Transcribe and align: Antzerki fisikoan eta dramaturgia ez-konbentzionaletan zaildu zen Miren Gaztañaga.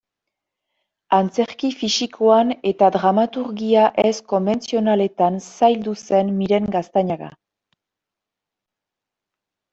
Antzerki 1.17 1.69
fisikoan 1.81 2.53
eta 2.71 2.89
dramaturgia 2.95 3.83
ez-konbentzionaletan 4.05 5.39
zaildu 5.51 5.95
zen 6.09 6.33
Miren 6.41 6.73
Gaztañaga. 6.79 7.31